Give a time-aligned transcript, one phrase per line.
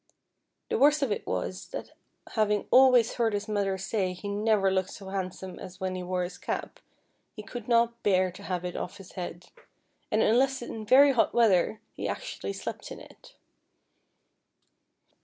[0.69, 1.91] The worst of it was, that
[2.31, 6.23] having always heard his mother say he never looked so handsome as when he wore
[6.23, 6.79] his cap,
[7.35, 9.51] he could not bear to have it off his head,
[10.09, 13.35] and unless in very hot weather, he actually slept in it.